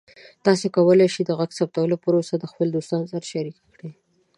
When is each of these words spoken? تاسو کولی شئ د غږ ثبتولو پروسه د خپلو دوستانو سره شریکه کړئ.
تاسو 0.45 0.65
کولی 0.75 1.07
شئ 1.13 1.23
د 1.25 1.31
غږ 1.39 1.51
ثبتولو 1.59 1.95
پروسه 2.03 2.33
د 2.37 2.45
خپلو 2.51 2.69
دوستانو 2.75 3.09
سره 3.11 3.25
شریکه 3.31 3.63
کړئ. 3.73 3.91